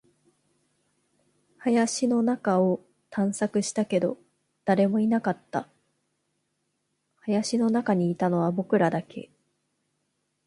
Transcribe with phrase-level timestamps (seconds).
[1.59, 4.17] 林の中を探索したけど、
[4.65, 5.67] 誰もいなかった。
[7.19, 9.29] 林の中にいたのは僕らだけ。